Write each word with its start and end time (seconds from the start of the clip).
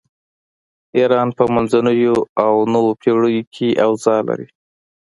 ایران 0.97 1.29
په 1.37 1.43
منځنیو 1.53 2.15
او 2.45 2.53
نویو 2.73 2.97
پیړیو 3.01 3.49
کې 3.55 3.67
اوضاع 3.85 4.19
لري. 4.27 4.47